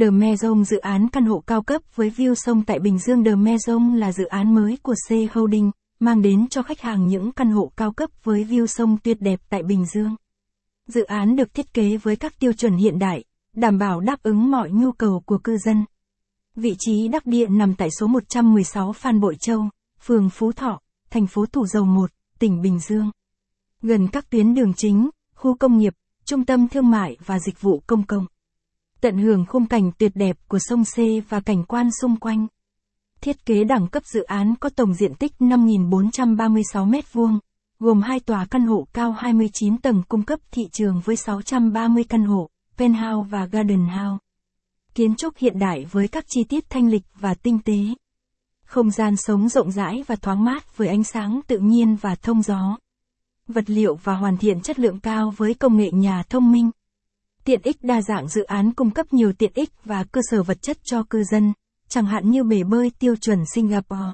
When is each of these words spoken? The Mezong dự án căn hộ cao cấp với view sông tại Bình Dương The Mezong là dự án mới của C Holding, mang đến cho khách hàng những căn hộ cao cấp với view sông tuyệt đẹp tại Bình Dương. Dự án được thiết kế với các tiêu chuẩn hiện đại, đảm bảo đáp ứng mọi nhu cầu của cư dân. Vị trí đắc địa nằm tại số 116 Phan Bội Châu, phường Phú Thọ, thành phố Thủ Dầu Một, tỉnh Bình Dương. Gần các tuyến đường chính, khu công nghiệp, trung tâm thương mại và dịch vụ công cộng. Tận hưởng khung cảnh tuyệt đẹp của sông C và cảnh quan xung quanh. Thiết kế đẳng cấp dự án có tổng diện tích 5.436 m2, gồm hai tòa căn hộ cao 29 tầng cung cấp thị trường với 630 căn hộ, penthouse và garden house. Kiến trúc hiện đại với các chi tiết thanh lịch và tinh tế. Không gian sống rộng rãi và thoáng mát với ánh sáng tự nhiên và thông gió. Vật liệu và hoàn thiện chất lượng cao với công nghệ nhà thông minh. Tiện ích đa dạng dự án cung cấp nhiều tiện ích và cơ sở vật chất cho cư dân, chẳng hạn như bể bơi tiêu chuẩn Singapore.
The 0.00 0.10
Mezong 0.10 0.64
dự 0.64 0.78
án 0.78 1.08
căn 1.08 1.24
hộ 1.24 1.42
cao 1.46 1.62
cấp 1.62 1.82
với 1.94 2.10
view 2.10 2.34
sông 2.34 2.62
tại 2.64 2.78
Bình 2.78 2.98
Dương 2.98 3.24
The 3.24 3.30
Mezong 3.30 3.94
là 3.94 4.12
dự 4.12 4.24
án 4.24 4.54
mới 4.54 4.78
của 4.82 4.94
C 5.08 5.12
Holding, 5.32 5.70
mang 6.00 6.22
đến 6.22 6.48
cho 6.48 6.62
khách 6.62 6.80
hàng 6.80 7.06
những 7.06 7.32
căn 7.32 7.50
hộ 7.50 7.72
cao 7.76 7.92
cấp 7.92 8.10
với 8.24 8.44
view 8.44 8.66
sông 8.66 8.98
tuyệt 9.04 9.20
đẹp 9.20 9.40
tại 9.48 9.62
Bình 9.62 9.84
Dương. 9.94 10.16
Dự 10.86 11.04
án 11.04 11.36
được 11.36 11.54
thiết 11.54 11.74
kế 11.74 11.96
với 11.96 12.16
các 12.16 12.38
tiêu 12.38 12.52
chuẩn 12.52 12.76
hiện 12.76 12.98
đại, 12.98 13.24
đảm 13.54 13.78
bảo 13.78 14.00
đáp 14.00 14.22
ứng 14.22 14.50
mọi 14.50 14.70
nhu 14.70 14.92
cầu 14.92 15.22
của 15.26 15.38
cư 15.38 15.56
dân. 15.56 15.84
Vị 16.56 16.74
trí 16.78 17.08
đắc 17.08 17.26
địa 17.26 17.46
nằm 17.46 17.74
tại 17.74 17.88
số 17.90 18.06
116 18.06 18.92
Phan 18.92 19.20
Bội 19.20 19.36
Châu, 19.40 19.68
phường 20.00 20.30
Phú 20.30 20.52
Thọ, 20.52 20.80
thành 21.10 21.26
phố 21.26 21.46
Thủ 21.46 21.66
Dầu 21.66 21.84
Một, 21.84 22.10
tỉnh 22.38 22.62
Bình 22.62 22.78
Dương. 22.78 23.10
Gần 23.82 24.08
các 24.08 24.30
tuyến 24.30 24.54
đường 24.54 24.72
chính, 24.76 25.10
khu 25.34 25.56
công 25.56 25.78
nghiệp, 25.78 25.94
trung 26.24 26.44
tâm 26.44 26.68
thương 26.68 26.90
mại 26.90 27.16
và 27.26 27.38
dịch 27.38 27.60
vụ 27.60 27.82
công 27.86 28.02
cộng. 28.02 28.26
Tận 29.00 29.18
hưởng 29.18 29.44
khung 29.46 29.66
cảnh 29.66 29.90
tuyệt 29.98 30.12
đẹp 30.14 30.36
của 30.48 30.58
sông 30.60 30.84
C 30.84 30.96
và 31.28 31.40
cảnh 31.40 31.64
quan 31.64 31.88
xung 32.00 32.16
quanh. 32.16 32.46
Thiết 33.20 33.46
kế 33.46 33.64
đẳng 33.64 33.88
cấp 33.88 34.02
dự 34.06 34.22
án 34.22 34.54
có 34.60 34.68
tổng 34.68 34.94
diện 34.94 35.14
tích 35.14 35.32
5.436 35.38 36.90
m2, 36.90 37.38
gồm 37.78 38.02
hai 38.02 38.20
tòa 38.20 38.46
căn 38.50 38.66
hộ 38.66 38.86
cao 38.92 39.12
29 39.12 39.78
tầng 39.78 40.02
cung 40.08 40.22
cấp 40.22 40.38
thị 40.50 40.68
trường 40.72 41.00
với 41.04 41.16
630 41.16 42.04
căn 42.04 42.24
hộ, 42.24 42.50
penthouse 42.76 43.28
và 43.30 43.46
garden 43.46 43.86
house. 43.86 44.24
Kiến 44.94 45.14
trúc 45.16 45.36
hiện 45.36 45.58
đại 45.58 45.84
với 45.84 46.08
các 46.08 46.24
chi 46.28 46.44
tiết 46.44 46.70
thanh 46.70 46.88
lịch 46.88 47.04
và 47.14 47.34
tinh 47.34 47.58
tế. 47.64 47.78
Không 48.64 48.90
gian 48.90 49.16
sống 49.16 49.48
rộng 49.48 49.70
rãi 49.70 50.04
và 50.06 50.16
thoáng 50.16 50.44
mát 50.44 50.76
với 50.76 50.88
ánh 50.88 51.04
sáng 51.04 51.40
tự 51.46 51.58
nhiên 51.58 51.96
và 51.96 52.14
thông 52.14 52.42
gió. 52.42 52.76
Vật 53.48 53.70
liệu 53.70 53.94
và 53.94 54.14
hoàn 54.14 54.36
thiện 54.36 54.60
chất 54.60 54.78
lượng 54.78 55.00
cao 55.00 55.32
với 55.36 55.54
công 55.54 55.76
nghệ 55.76 55.90
nhà 55.92 56.22
thông 56.22 56.52
minh. 56.52 56.70
Tiện 57.48 57.60
ích 57.64 57.76
đa 57.82 58.02
dạng 58.02 58.28
dự 58.28 58.42
án 58.42 58.72
cung 58.74 58.90
cấp 58.90 59.12
nhiều 59.12 59.32
tiện 59.32 59.52
ích 59.54 59.70
và 59.84 60.04
cơ 60.12 60.20
sở 60.30 60.42
vật 60.42 60.62
chất 60.62 60.78
cho 60.84 61.02
cư 61.10 61.24
dân, 61.24 61.52
chẳng 61.88 62.06
hạn 62.06 62.30
như 62.30 62.44
bể 62.44 62.64
bơi 62.64 62.92
tiêu 62.98 63.16
chuẩn 63.16 63.38
Singapore. 63.54 64.12